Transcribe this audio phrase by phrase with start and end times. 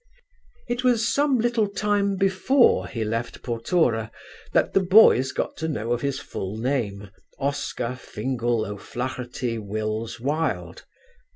[0.67, 4.09] "It was some little time before he left Portora
[4.51, 10.81] that the boys got to know of his full name, Oscar Fingal O'Flahertie Wills Wilde.